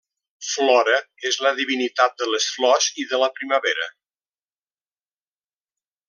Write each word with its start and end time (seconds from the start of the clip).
Flora 0.51 0.93
és 1.31 1.35
la 1.47 1.51
divinitat 1.59 2.15
de 2.23 2.29
les 2.31 2.47
flors 2.55 2.87
i 3.03 3.07
de 3.13 3.19
la 3.27 3.31
primavera. 3.39 3.89